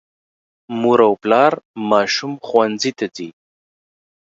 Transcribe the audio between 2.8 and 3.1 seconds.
ته